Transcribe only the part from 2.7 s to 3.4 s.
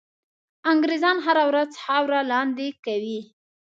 کوي.